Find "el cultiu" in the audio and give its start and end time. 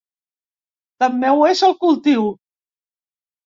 1.69-2.29